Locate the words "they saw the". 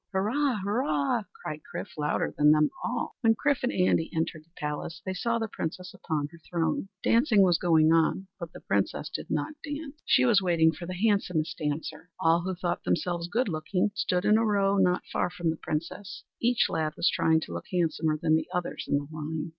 5.05-5.47